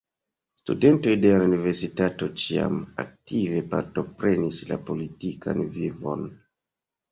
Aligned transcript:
Studentoj 0.59 1.11
de 1.25 1.33
la 1.41 1.45
universitato 1.49 2.29
ĉiam 2.45 2.81
aktive 3.05 3.63
partoprenis 3.75 4.65
la 4.73 4.81
politikan 4.91 5.65
vivon. 5.79 6.29